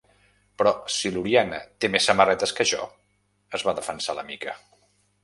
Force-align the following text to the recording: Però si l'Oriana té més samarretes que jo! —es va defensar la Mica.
Però 0.59 0.71
si 0.93 1.11
l'Oriana 1.17 1.59
té 1.85 1.91
més 1.95 2.07
samarretes 2.11 2.53
que 2.61 2.67
jo! 2.71 2.81
—es 2.91 3.67
va 3.69 3.77
defensar 3.81 4.17
la 4.23 4.25
Mica. 4.31 4.57